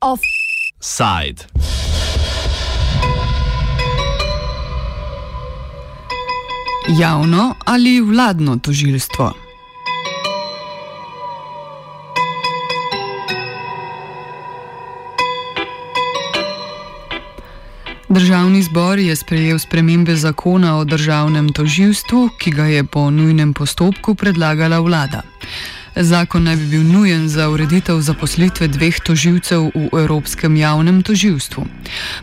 [0.00, 1.44] Offside.
[6.88, 9.49] Javno ali vladno tožilstvo?
[18.10, 24.14] Državni zbor je sprejel spremembe zakona o državnem toživstvu, ki ga je po nujnem postopku
[24.14, 25.22] predlagala vlada.
[25.96, 31.66] Zakon naj bi bil nujen za ureditev zaposlitve dveh toživcev v Evropskem javnem toživstvu.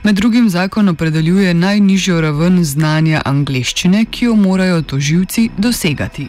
[0.04, 6.28] Med drugim zakon opredeljuje najnižjo raven znanja angleščine, ki jo morajo toživci dosegati.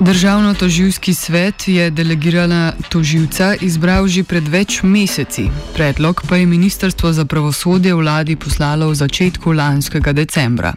[0.00, 5.50] Državno-toživski svet je delegirala toživca izbral že pred več meseci.
[5.74, 10.72] Predlog pa je Ministrstvo za pravosodje vladi poslalo v začetku lanskega decembra.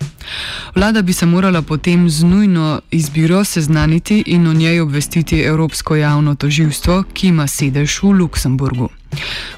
[0.75, 6.35] Vlada bi se morala potem z nujno izbiro seznaniti in o njej obvestiti Evropsko javno
[6.35, 8.89] toživstvo, ki ima sedež v Luksemburgu.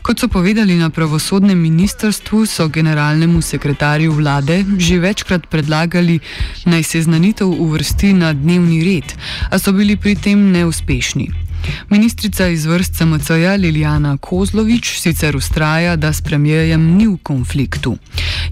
[0.02, 6.20] Kot so povedali na pravosodnem ministrstvu, so generalnemu sekretarju vlade že večkrat predlagali
[6.66, 9.14] naj se znanitev uvrsti na dnevni red,
[9.52, 11.46] a so bili pri tem neuspešni.
[11.90, 17.98] Ministrica iz vrst SMC-ja Liljana Kozlovič sicer ustraja, da s premijejem ni v konfliktu.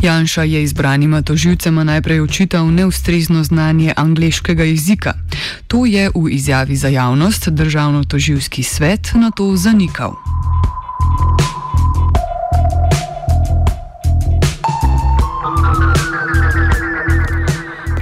[0.02, 5.14] Janša je izbranima toživcema najprej očital neustrezno znanje angleškega jezika.
[5.68, 10.33] To je v izjavi za javnost državno-toživski svet na to zanikal.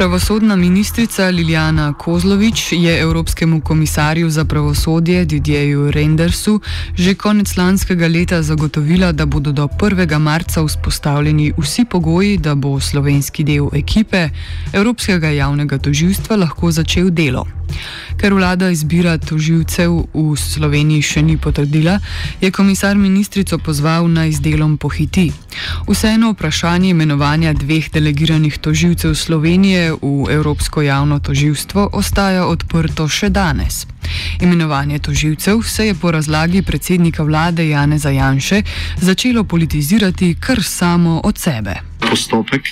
[0.01, 6.61] Pravosodna ministrica Liljana Kozlovič je Evropskemu komisarju za pravosodje Didjeju Rendersu
[6.95, 10.19] že konec lanskega leta zagotovila, da bodo do 1.
[10.19, 14.29] marca vzpostavljeni vsi pogoji, da bo slovenski del ekipe
[14.73, 17.45] Evropskega javnega toživstva lahko začel delo.
[18.21, 21.95] Ker vlada izbira toživcev v Sloveniji še ni potrdila,
[22.37, 25.31] je komisar ministrico pozval naj z delom pohiti.
[25.89, 33.89] Vseeno vprašanje imenovanja dveh delegiranih toživcev Slovenije v Evropsko javno toživstvo ostaja odprto še danes.
[34.37, 38.61] Imenovanje toživcev se je po razlagi predsednika vlade Jane Zajanše
[39.01, 41.73] začelo politizirati kar samo od sebe.
[42.05, 42.69] Postopek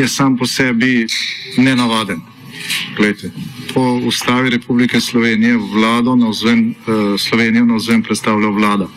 [0.00, 1.04] je sam po sebi
[1.60, 2.24] nenavaden.
[2.96, 3.30] Glejte,
[3.74, 8.88] po ustavi Republike Slovenije vlado na vzven, uh, Slovenijo na vzven predstavlja vlada,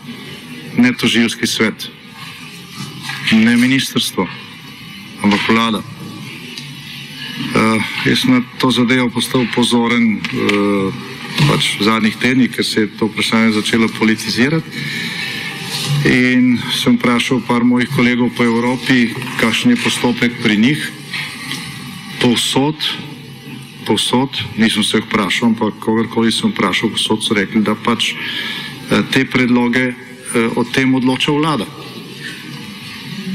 [0.77, 1.89] ne toživski svet,
[3.31, 4.27] ne ministrstvo,
[5.23, 5.81] ampak vlada.
[7.55, 10.93] Uh, jaz sem na to zadevo postal pozoren uh,
[11.47, 14.69] pač v zadnjih tednih, ker se je to vprašanje začelo politizirati.
[16.05, 19.09] In sem vprašal par mojih kolegov po Evropi,
[19.41, 20.79] kakšen je postopek pri njih.
[22.21, 22.77] Povsod
[23.85, 29.01] posod, nisem se jih vprašal, ampak kogarkoli sem vprašal, posod so rekli, da pač eh,
[29.13, 29.95] te predloge eh,
[30.55, 31.67] o tem odloča vlada.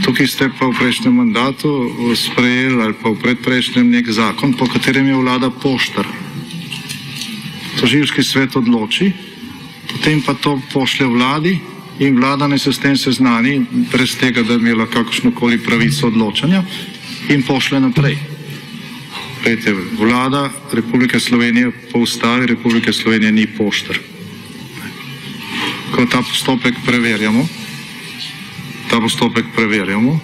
[0.01, 4.67] Tukaj ste pa v prejšnjem mandatu eh, sprejeli ali pa v predprejšnjem nek zakon, po
[4.67, 6.07] katerem je vlada poštar.
[7.81, 9.13] Toživski svet odloči,
[9.89, 11.55] potem pa to pošlje vladi
[12.01, 13.61] in vlada ne se s tem seznani,
[13.93, 16.65] brez tega, da bi imela kakršnokoli pravico odločanja
[17.29, 18.40] in pošlje naprej.
[19.45, 23.99] Pejte, vlada Republike Slovenije po ustavi Republike Slovenije ni poštar.
[25.95, 27.49] Ko ta postopek preverjamo,
[28.91, 30.21] ta postopek preverjamo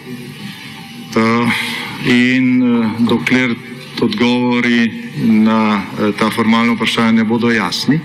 [1.15, 1.49] ta,
[2.05, 3.55] in eh, dokler
[4.01, 8.01] odgovori na eh, ta formalno vprašanje ne bodo jasni,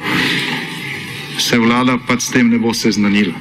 [1.38, 3.34] se vlada pač s tem ne bo seznanila.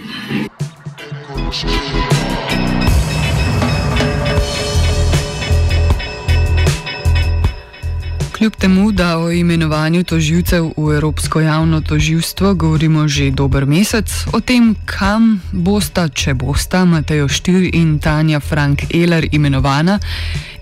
[8.40, 14.40] Kljub temu, da o imenovanju toživcev v Evropsko javno toživstvo govorimo že dober mesec, o
[14.40, 19.98] tem, kam bosta, če bosta Matejo Štir in Tanja Frank Eler imenovana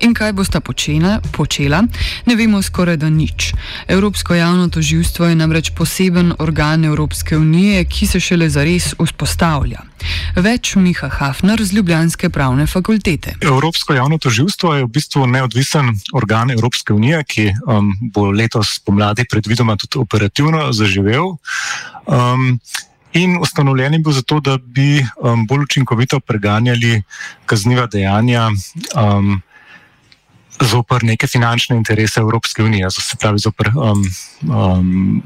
[0.00, 1.83] in kaj bosta počela, počela,
[2.27, 3.53] ne vemo skoraj da nič.
[3.89, 9.85] Evropsko javno toživstvo je namreč poseben organ Evropske unije, ki se šele zares vzpostavlja.
[10.37, 13.35] Več Miha Hafner z Ljubljanske pravne fakultete.
[13.43, 19.27] Evropsko javno toživstvo je v bistvu neodvisen organ Evropske unije, ki um, bo letos pomladi
[19.31, 21.35] predvidoma tudi operativno zaživel.
[22.06, 22.61] Um,
[23.12, 27.03] In ustanovljen je bil zato, da bi um, bolj učinkovito preganjali
[27.47, 29.41] kazniva dejanja um,
[30.64, 34.05] zoper neke finančne interese Evropske unije, se pravi zoper um,
[34.49, 35.22] um,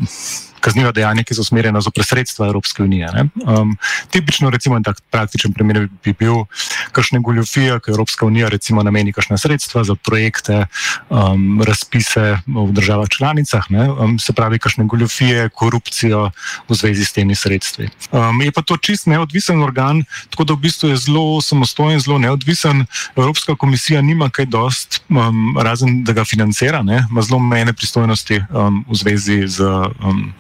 [0.63, 3.11] kazniva dejanja, ki so usmerjena za presredstva Evropske unije.
[3.43, 3.75] Um,
[4.11, 6.45] tipično, recimo, tak praktičen primer bi bil
[6.93, 10.67] kakšne goljofije, ki Evropska unija recimo nameni kakšne sredstva za projekte,
[11.11, 16.31] um, razpise v državah članicah, um, se pravi, kakšne goljofije, korupcijo
[16.69, 17.89] v zvezi s temi sredstvi.
[18.13, 22.19] Um, je pa to čist neodvisen organ, tako da v bistvu je zelo samostojen, zelo
[22.19, 22.87] neodvisen.
[23.17, 27.05] Evropska komisija nima kaj dost, um, razen da ga financira, ne?
[27.11, 29.65] ima zelo mejne pristojnosti um, v zvezi z
[30.03, 30.33] um,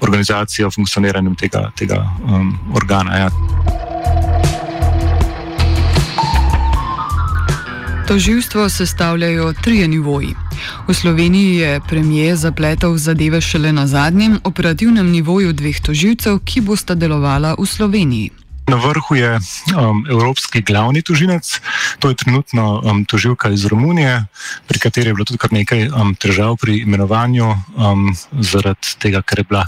[0.00, 3.16] organizacijo, funkcioniranjem tega, tega um, organa.
[3.16, 3.30] Ja.
[8.08, 10.34] Toživstvo sestavljajo trije nivoji.
[10.88, 16.94] V Sloveniji je premijer zapletel zadeve šele na zadnjem operativnem nivoju dveh toživcev, ki bosta
[16.94, 18.43] delovala v Sloveniji.
[18.64, 19.38] Na vrhu je
[19.76, 21.60] um, evropski glavni tožilec,
[21.98, 24.24] to je trenutno um, tožilka iz Romunije,
[24.66, 27.44] pri kateri je bilo tudi kar nekaj um, težav pri imenovanju,
[27.76, 28.08] um,
[28.40, 29.66] zaradi tega, ker je bila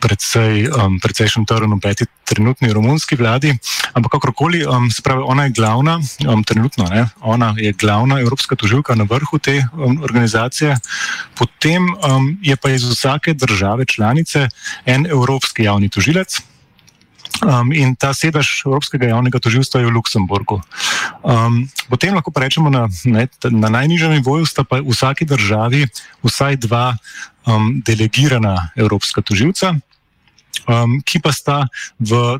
[0.00, 3.52] predvsej, um, precejšen trn v peti trenutni romunski vladi.
[3.96, 8.94] Ampak kakorkoli, um, spravi, ona je glavna, um, trenutno ne, ona je glavna evropska tožilka
[8.94, 10.76] na vrhu te um, organizacije,
[11.36, 14.48] potem um, je pa iz vsake države članice
[14.84, 16.49] en evropski javni tožilec.
[17.40, 20.60] Um, in ta sedež Evropskega javnega tožilstva je v Luksemburgu.
[21.24, 25.88] Um, potem lahko rečemo, na, ne, na najnižjem nivoju sta pa v vsaki državi
[26.20, 27.00] vsaj dva
[27.48, 29.80] um, delegirana evropska tožilca,
[30.68, 31.56] um, ki pa sta
[31.96, 32.36] v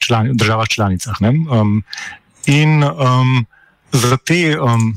[0.00, 1.20] člani, državah članicah.
[1.20, 1.84] Um,
[2.48, 3.44] in um,
[3.92, 4.56] za te.
[4.56, 4.96] Um,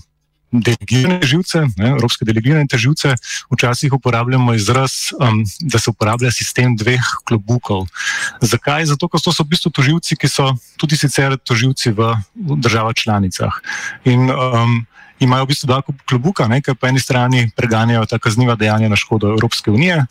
[0.51, 3.15] delegirane živce, ne, evropske delegirane živce,
[3.51, 7.87] včasih uporabljamo izraz, um, da se uporablja sistem dveh klobukov.
[8.41, 8.85] Zakaj?
[8.85, 13.61] Zato, ker to so v bistvu toživci, ki so tudi sicer toživci v državah članicah.
[14.05, 14.85] In, um,
[15.21, 18.97] Imajo v bistvu dva klobuka, ne, ker po eni strani preganjajo ta kazniva dejanja na
[18.97, 20.01] škodo Evropske unije,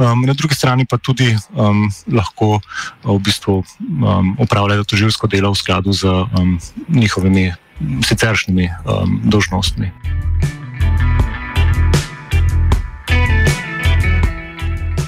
[0.00, 2.64] um, na drugi strani pa tudi um, lahko
[3.04, 6.56] v bistvu um, upravljajo toživsko delo v skladu z um,
[6.88, 9.92] njihovimi siceršnjimi um, dožnostmi.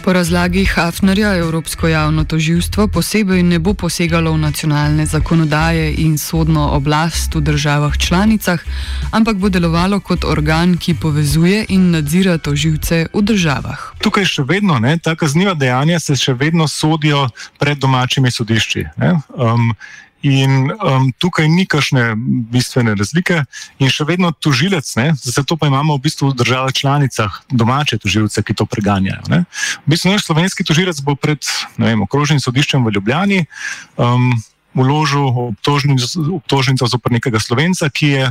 [0.07, 6.69] Po razlagi Hafnerja Evropsko javno toživstvo posebej ne bo posegalo v nacionalne zakonodaje in sodno
[6.79, 8.63] oblast v državah članicah,
[9.11, 13.99] ampak bo delovalo kot organ, ki povezuje in nadzira toživce v državah.
[13.99, 17.27] Tukaj še vedno, ne, ta kazniva dejanja se še vedno sodijo
[17.59, 18.87] pred domačimi sodišči.
[19.35, 19.75] Um,
[20.27, 22.17] In um, tukaj ni kakšne
[22.51, 23.45] bistvene razlike,
[23.79, 28.43] in še vedno tožilec, ne, zato pa imamo v bistvu v državah članicah domače tožilce,
[28.43, 29.23] ki to preganjajo.
[29.31, 29.45] Ne.
[29.87, 31.47] V bistvu naš slovenski tožilec bo pred
[31.79, 33.45] vem, okrožnim sodiščem v Ljubljani
[34.03, 34.35] um,
[34.77, 35.31] uložil
[36.37, 38.25] obtožnico zoper nekega slovenca, ki je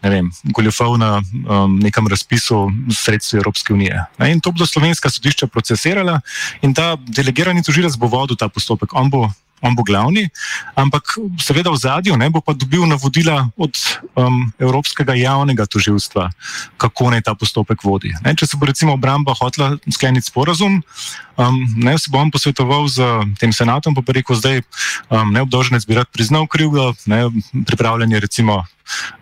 [0.00, 4.06] ne vem, goljofal na um, nekem razpisu sredstva Evropske unije.
[4.22, 4.32] Ne.
[4.32, 6.20] In to bodo slovenska sodišča procesirala,
[6.62, 8.94] in ta delegirani tožilec bo vodil ta postopek.
[8.96, 9.28] On bo
[9.60, 10.28] on bo glavni,
[10.74, 13.76] ampak seveda v zadju ne bo pa dobil navodila od
[14.16, 16.30] um, Evropskega javnega toživstva,
[16.80, 18.12] kako naj ta postopek vodi.
[18.24, 20.80] Ne, če se bo recimo obramba hotela skleniti sporazum,
[21.40, 23.00] um, ne se bom posvetoval z
[23.40, 24.60] tem senatom, pa rekel, zdaj
[25.08, 27.32] um, neobdoženec bi rad priznal krivdo, ne,
[27.64, 28.60] pripravljanje recimo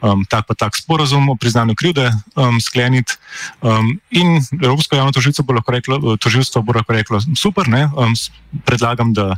[0.00, 3.17] um, tak pa tak sporazum o priznanju krivde um, skleniti.
[3.62, 8.15] Um, in Evropsko javno tožilstvo bo lahko reklo, tožilstvo bo lahko reklo, super, ne, um,
[8.65, 9.37] predlagam, da,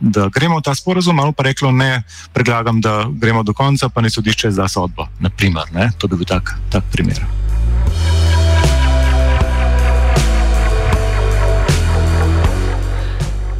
[0.00, 2.02] da gremo v ta sporazum, ali pa reklo, ne,
[2.32, 5.08] predlagam, da gremo do konca, pa ne sodišče za sodbo.
[5.20, 7.45] Naprimer, ne, to bi bil tak, tak primer.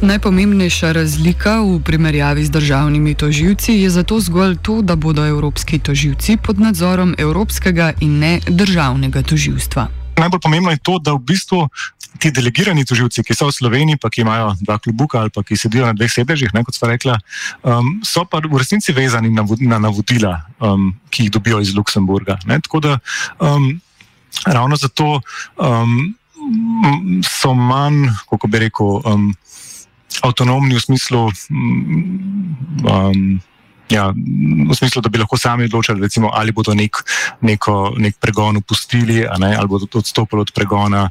[0.01, 6.37] Najpomembnejša razlika v primerjavi z državnimi toživci je zato zgolj to, da bodo evropski toživci
[6.37, 9.87] pod nadzorom evropskega in ne državnega toživstva.
[10.17, 11.69] Najbolj pomembno je to, da v bistvu
[12.19, 15.57] ti delegirani toživci, ki so v Sloveniji, pa ki imajo dva klubuka ali pa ki
[15.57, 17.17] sedijo na dveh sedežih, ne, kot sva rekla,
[17.65, 22.37] um, so pa v resnici vezani na, na navodila, um, ki jih dobijo iz Luksemburga.
[22.45, 22.99] Ne, tako da
[23.41, 23.81] um,
[24.45, 25.21] ravno zato
[25.57, 26.13] um,
[27.25, 29.33] so manj, kako bi rekel, um,
[30.21, 31.31] avtonomni v smislu.
[32.83, 33.41] Um,
[33.87, 34.11] Ja,
[34.67, 36.99] v smislu, da bi lahko sami odločili, recimo, ali bodo nek,
[37.39, 41.05] neko, nek pregon upustili, ne, ali bodo odstopili od pregona,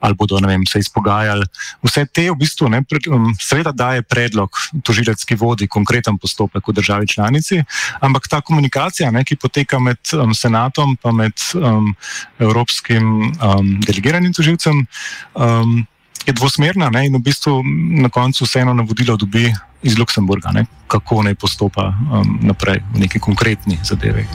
[0.00, 1.46] ali bodo vem, se izpogajali.
[1.82, 4.52] Vse te v bistvu, ne, pred, um, seveda, daje predlog
[4.84, 7.62] tožilec, ki vodi konkreten postopek v državi članici,
[8.04, 11.94] ampak ta komunikacija, ne, ki poteka med um, senatom in um,
[12.38, 14.84] evropskim um, delegiranim tožilcem.
[15.32, 15.86] Um,
[16.26, 17.62] je dvosmerna ne, in v bistvu
[18.02, 23.18] na koncu vseeno navodilo dobi iz Luksemburga, ne, kako naj postopa um, naprej v neki
[23.18, 24.26] konkretni zadevi.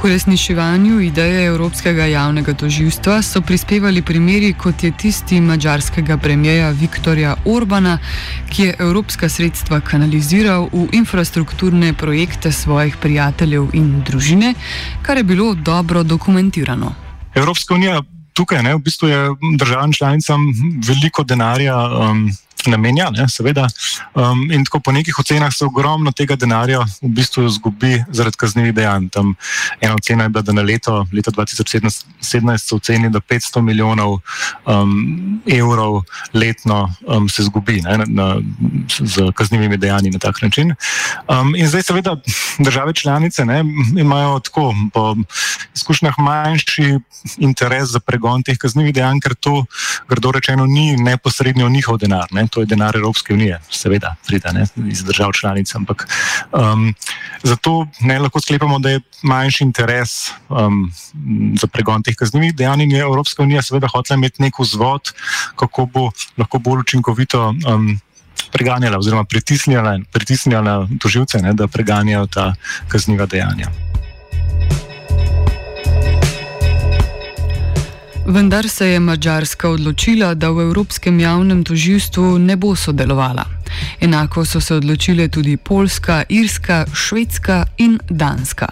[0.00, 7.34] K uresničevanju ideje Evropskega javnega toživstva so prispevali primeri, kot je tisti mađarskega premijeja Viktorja
[7.44, 7.98] Orbana,
[8.48, 14.54] ki je evropska sredstva kanaliziral v infrastrukturne projekte svojih prijateljev in družine,
[15.02, 16.94] kar je bilo dobro dokumentirano.
[17.34, 18.02] Evropska unija
[18.32, 19.28] tukaj ne, v bistvu je
[19.58, 20.40] državam članicam
[20.88, 21.76] veliko denarja.
[21.76, 22.30] Um,
[22.66, 23.68] namenja, ne, seveda.
[24.14, 28.74] Um, in tako po nekih ocenah se ogromno tega denarja v bistvu izgubi zaradi kaznjivih
[28.74, 29.08] dejanj.
[29.14, 29.34] Tam
[29.80, 34.18] ena ocena je bila, da na leto, leto 2017 so ocenili, da 500 milijonov
[34.66, 36.02] um, evrov
[36.34, 38.36] letno um, se izgubi ne, na,
[38.88, 40.74] z kaznjivimi dejanji na tak način.
[41.28, 42.16] Um, in zdaj, seveda,
[42.58, 43.64] države članice ne,
[43.98, 45.16] imajo tako po
[45.74, 46.98] izkušnjah manjši
[47.38, 49.64] interes za pregon teh kaznjivih dejanj, ker to,
[50.08, 52.28] grdo rečeno, ni neposredno njihov denar.
[52.30, 55.74] Ne to je denar Evropske unije, seveda, pride ne, iz držav članic.
[55.74, 56.06] Ampak
[56.52, 56.94] um,
[57.42, 60.92] zato ne lahko sklepamo, da je manjši interes um,
[61.60, 65.12] za pregon teh kaznjivih dejanj in je Evropska unija seveda hotela imeti nek vzvod,
[65.56, 67.54] kako bo lahko bolj učinkovito.
[67.66, 67.98] Um,
[68.50, 72.54] Preganjala, oziroma pritisnila, pritisnila tožilce, ne, da preganjajo ta
[72.88, 73.68] kazniva dejanja.
[78.30, 83.44] Vendar se je Mačarska odločila, da v Evropskem javnem toživstvu ne bo sodelovala.
[84.00, 88.68] Enako so se odločile tudi Poljska, Irska, Švedska in Danska.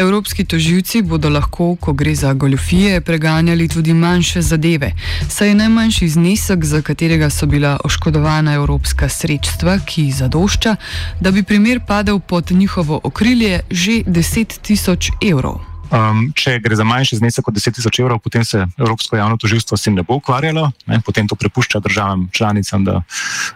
[0.00, 4.92] Evropski toživci bodo lahko, ko gre za goljofije, preganjali tudi manjše zadeve,
[5.28, 10.76] saj je najmanjši znesek, za katerega so bila oškodovana evropska sredstva, ki zadošča,
[11.20, 15.69] da bi primer padel pod njihovo okrilje, že 10 tisoč evrov.
[15.90, 19.74] Um, če gre za manjši znesek od 10 tisoč evrov, potem se Evropsko javno tožilstvo
[19.74, 23.02] s tem ne bo ukvarjalo, ne, potem to prepušča državam članicam, da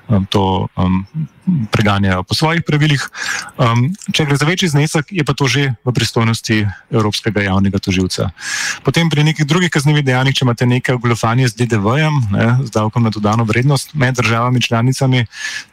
[0.08, 1.04] um, to um,
[1.70, 3.06] preganjajo po svojih pravilih.
[3.54, 8.30] Um, če gre za večji znesek, je pa to že v pristojnosti Evropskega javnega tožilca.
[8.82, 12.18] Potem pri nekih drugih kaznjivih dejanjih, če imate nekaj ogoljofanja z DDV-jem,
[12.66, 15.26] z davkom na dodano vrednost med državami članicami,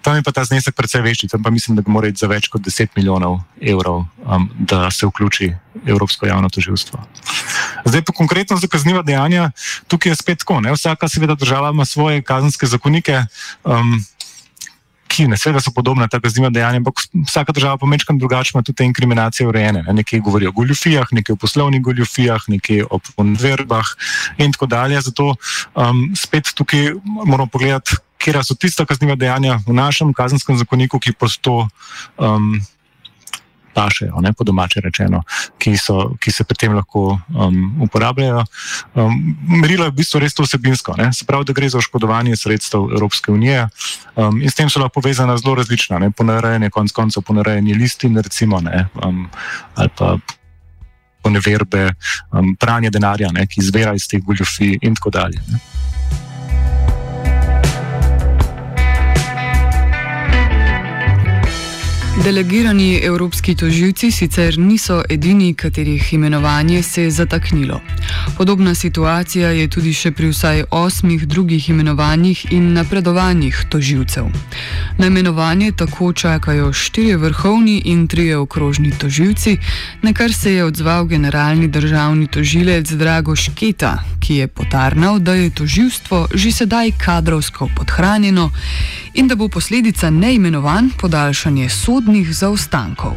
[0.06, 2.52] tam je pa ta znesek precej večji, tam pa mislim, da mora iti za več
[2.54, 5.54] kot 10 milijonov evrov, um, da se vključi
[5.86, 7.00] Evropsko javno tožilstvo.
[7.86, 9.52] Zdaj pa konkretno za kazniva dejanja,
[9.88, 10.62] tukaj je spet tako.
[10.62, 10.74] Ne?
[10.74, 13.24] Vsaka seveda država ima svoje kazenske zakonike.
[13.64, 14.04] Um,
[15.12, 18.64] ki ne seveda so podobna ta kazniva dejanja, ampak vsaka država pa mečkam drugače ima
[18.64, 19.84] tudi te inkriminacije urejene.
[19.88, 19.94] Ne?
[20.00, 23.92] Nekaj govori o goljufijah, nekaj o poslovnih goljufijah, nekaj o konverbah
[24.38, 25.02] in tako dalje.
[25.02, 25.34] Zato
[25.76, 31.18] um, spet tukaj moramo pogledati, kje so tista kazniva dejanja v našem kazenskem zakoniku, ki
[31.18, 31.66] pa so.
[32.18, 32.62] Um,
[33.74, 35.24] pašejo, ne, po domače rečeno,
[35.58, 38.44] ki, so, ki se pri tem lahko um, uporabljajo.
[38.96, 42.36] Um, merilo je v bistvu res to vsebinsko, ne, se pravi, da gre za oškodovanje
[42.36, 43.68] sredstev Evropske unije
[44.16, 48.18] um, in s tem so lahko povezana zelo različna, ne, ponarejanje, konc koncev ponarejanje listin,
[48.18, 49.28] recimo, ne, um,
[49.76, 50.18] ali pa
[51.22, 51.92] poneverbe,
[52.34, 55.44] um, pranje denarja, ne, ki izvira iz teh goljofij in tako dalje.
[55.48, 55.62] Ne.
[62.24, 67.82] Delegirani evropski tožilci sicer niso edini, katerih imenovanje se je zataknilo.
[68.38, 74.30] Podobna situacija je tudi še pri vsaj osmih drugih imenovanjih in napredovanjih tožilcev.
[74.98, 79.58] Na imenovanje tako čakajo štiri vrhovni in trije okrožni tožilci,
[80.02, 83.98] na kar se je odzval generalni državni tožilec Drago Šketa,
[84.32, 88.48] ki je potarnal, da je tožilstvo že sedaj kadrovsko podhranjeno
[89.14, 93.12] in da bo posledica neimenovanj podaljšanje sodnih zaostankov.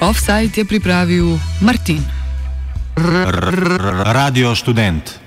[0.00, 2.04] Offside je pripravil Martin.
[4.04, 5.25] Radio študent.